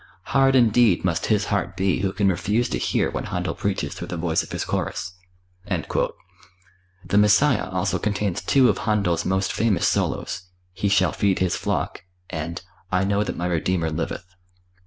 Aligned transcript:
Hard 0.33 0.55
indeed 0.55 1.05
must 1.05 1.27
his 1.27 1.45
heart 1.53 1.77
be 1.77 1.99
who 1.99 2.11
can 2.11 2.27
refuse 2.27 2.67
to 2.69 2.79
hear 2.79 3.11
when 3.11 3.25
Händel 3.25 3.55
preaches 3.55 3.93
through 3.93 4.07
the 4.07 4.17
voice 4.17 4.41
of 4.41 4.51
his 4.51 4.65
chorus." 4.65 5.13
The 5.67 6.09
"Messiah" 7.19 7.69
also 7.69 7.99
contains 7.99 8.41
two 8.41 8.67
of 8.67 8.79
Händel's 8.79 9.27
most 9.27 9.53
famous 9.53 9.87
solos, 9.87 10.49
"He 10.73 10.89
shall 10.89 11.11
feed 11.11 11.37
His 11.37 11.55
flock" 11.55 12.03
and 12.31 12.63
"I 12.91 13.03
know 13.03 13.23
that 13.23 13.37
my 13.37 13.45
Redeemer 13.45 13.91
liveth." 13.91 14.25